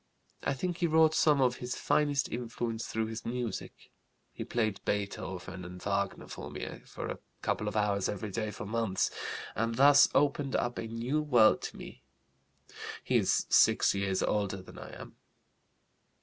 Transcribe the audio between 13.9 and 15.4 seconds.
years older than I am.